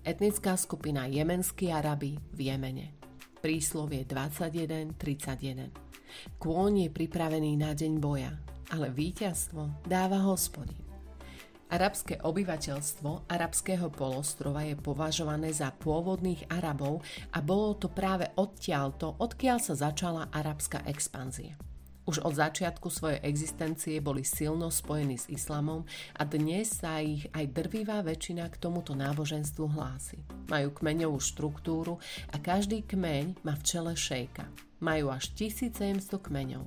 Etnická 0.00 0.56
skupina 0.56 1.04
Jemenskí 1.04 1.68
Arabi 1.68 2.16
v 2.32 2.48
Jemene. 2.48 2.96
Príslovie 3.44 4.08
21.31. 4.08 4.96
Kôň 6.40 6.88
je 6.88 6.88
pripravený 6.88 7.60
na 7.60 7.76
deň 7.76 8.00
boja, 8.00 8.32
ale 8.72 8.88
víťazstvo 8.88 9.84
dáva 9.84 10.24
hospodin. 10.24 10.80
Arabské 11.68 12.16
obyvateľstvo 12.16 13.28
arabského 13.28 13.92
polostrova 13.92 14.64
je 14.64 14.72
považované 14.80 15.52
za 15.52 15.68
pôvodných 15.68 16.48
Arabov 16.48 17.04
a 17.36 17.44
bolo 17.44 17.76
to 17.76 17.92
práve 17.92 18.24
odtiaľto, 18.40 19.20
odkiaľ 19.20 19.60
sa 19.60 19.76
začala 19.76 20.32
arabská 20.32 20.80
expanzia. 20.88 21.60
Už 22.10 22.26
od 22.26 22.34
začiatku 22.34 22.90
svojej 22.90 23.22
existencie 23.22 24.02
boli 24.02 24.26
silno 24.26 24.66
spojení 24.66 25.14
s 25.14 25.30
islamom 25.30 25.86
a 26.18 26.26
dnes 26.26 26.82
sa 26.82 26.98
ich 26.98 27.30
aj 27.30 27.54
drvivá 27.54 28.02
väčšina 28.02 28.50
k 28.50 28.58
tomuto 28.58 28.98
náboženstvu 28.98 29.70
hlási. 29.70 30.18
Majú 30.50 30.74
kmeňovú 30.74 31.22
štruktúru 31.22 32.02
a 32.34 32.42
každý 32.42 32.82
kmeň 32.82 33.46
má 33.46 33.54
v 33.54 33.62
čele 33.62 33.94
šejka. 33.94 34.42
Majú 34.82 35.14
až 35.14 35.30
1700 35.38 36.02
kmeňov. 36.18 36.66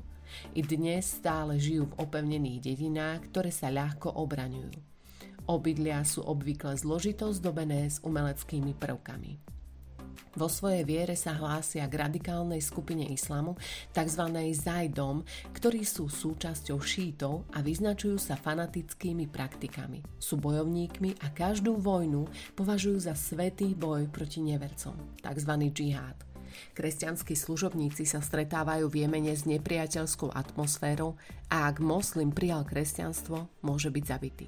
I 0.55 0.63
dnes 0.63 1.11
stále 1.11 1.59
žijú 1.59 1.91
v 1.91 2.07
opevnených 2.07 2.63
dedinách, 2.63 3.27
ktoré 3.27 3.51
sa 3.51 3.67
ľahko 3.67 4.15
obraňujú. 4.15 4.79
Obydlia 5.51 6.07
sú 6.07 6.23
obvykle 6.23 6.79
zložito 6.79 7.27
zdobené 7.35 7.91
s 7.91 7.99
umeleckými 7.99 8.79
prvkami. 8.79 9.52
Vo 10.33 10.49
svojej 10.49 10.83
viere 10.83 11.13
sa 11.13 11.37
hlásia 11.37 11.85
k 11.85 12.09
radikálnej 12.09 12.59
skupine 12.59 13.05
islamu, 13.07 13.53
tzv. 13.93 14.23
Zajdom, 14.53 15.21
ktorí 15.53 15.85
sú 15.85 16.09
súčasťou 16.09 16.81
šítov 16.81 17.45
a 17.53 17.61
vyznačujú 17.61 18.17
sa 18.17 18.33
fanatickými 18.33 19.29
praktikami. 19.29 20.01
Sú 20.17 20.41
bojovníkmi 20.41 21.21
a 21.21 21.29
každú 21.29 21.77
vojnu 21.77 22.25
považujú 22.57 22.97
za 23.05 23.13
svetý 23.13 23.77
boj 23.77 24.09
proti 24.09 24.41
nevercom, 24.41 24.97
tzv. 25.21 25.51
džihad. 25.69 26.32
Kresťanskí 26.73 27.33
služobníci 27.37 28.07
sa 28.07 28.23
stretávajú 28.23 28.89
v 28.89 29.05
Jemene 29.05 29.33
s 29.33 29.45
nepriateľskou 29.45 30.33
atmosférou 30.33 31.17
a 31.49 31.69
ak 31.69 31.83
moslim 31.83 32.33
prijal 32.33 32.65
kresťanstvo, 32.65 33.61
môže 33.61 33.93
byť 33.93 34.03
zabitý. 34.05 34.47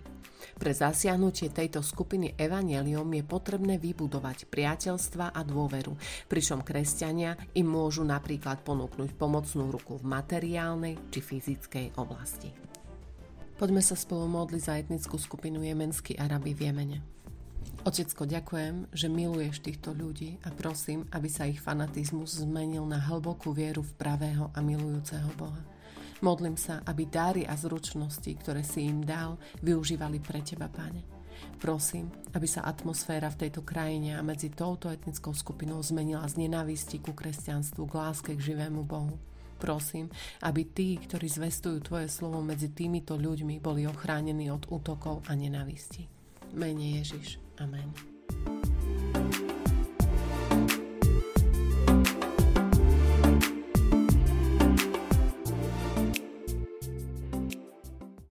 Pre 0.55 0.71
zasiahnutie 0.71 1.49
tejto 1.51 1.81
skupiny 1.81 2.37
evaneliom 2.37 3.09
je 3.17 3.23
potrebné 3.25 3.75
vybudovať 3.81 4.47
priateľstva 4.47 5.33
a 5.33 5.41
dôveru, 5.41 5.97
pričom 6.29 6.61
kresťania 6.61 7.35
im 7.57 7.67
môžu 7.67 8.05
napríklad 8.05 8.61
ponúknuť 8.61 9.17
pomocnú 9.17 9.73
ruku 9.73 9.97
v 9.99 10.05
materiálnej 10.05 10.95
či 11.09 11.19
fyzickej 11.19 11.97
oblasti. 11.97 12.53
Poďme 13.55 13.79
sa 13.79 13.95
spolu 13.95 14.27
modliť 14.27 14.61
za 14.61 14.73
etnickú 14.75 15.15
skupinu 15.15 15.63
jemenskí 15.63 16.19
Arabi 16.19 16.51
v 16.51 16.61
Jemene. 16.67 16.99
Otecko, 17.85 18.25
ďakujem, 18.25 18.89
že 18.97 19.05
miluješ 19.05 19.61
týchto 19.61 19.93
ľudí 19.93 20.41
a 20.41 20.49
prosím, 20.49 21.05
aby 21.13 21.29
sa 21.29 21.45
ich 21.45 21.61
fanatizmus 21.61 22.41
zmenil 22.41 22.81
na 22.89 22.97
hlbokú 22.97 23.53
vieru 23.53 23.85
v 23.85 23.93
pravého 23.93 24.49
a 24.57 24.59
milujúceho 24.65 25.29
Boha. 25.37 25.61
Modlím 26.25 26.57
sa, 26.57 26.81
aby 26.81 27.05
dáry 27.05 27.45
a 27.45 27.53
zručnosti, 27.53 28.31
ktoré 28.41 28.65
si 28.65 28.89
im 28.89 29.05
dal, 29.05 29.37
využívali 29.61 30.17
pre 30.17 30.41
Teba, 30.41 30.65
Pane. 30.65 31.05
Prosím, 31.61 32.09
aby 32.33 32.49
sa 32.49 32.65
atmosféra 32.65 33.29
v 33.29 33.45
tejto 33.45 33.61
krajine 33.61 34.17
a 34.17 34.25
medzi 34.25 34.49
touto 34.49 34.89
etnickou 34.89 35.37
skupinou 35.37 35.77
zmenila 35.85 36.25
z 36.25 36.41
nenávisti 36.47 36.97
ku 37.03 37.13
kresťanstvu 37.13 37.85
k 37.85 37.93
láske 37.93 38.31
k 38.33 38.41
živému 38.41 38.81
Bohu. 38.81 39.21
Prosím, 39.61 40.09
aby 40.41 40.67
tí, 40.67 40.97
ktorí 40.99 41.29
zvestujú 41.29 41.85
Tvoje 41.85 42.09
slovo 42.09 42.41
medzi 42.41 42.73
týmito 42.73 43.15
ľuďmi, 43.15 43.61
boli 43.61 43.85
ochránení 43.85 44.49
od 44.49 44.67
útokov 44.73 45.21
a 45.29 45.37
nenávisti. 45.37 46.09
Mene 46.57 46.99
Ježiš. 46.99 47.44
Amen. 47.59 48.14